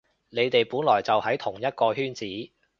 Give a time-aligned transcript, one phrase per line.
[0.29, 2.25] 你哋本來就喺同一個圈子